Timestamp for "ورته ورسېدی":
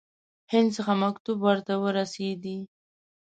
1.47-2.59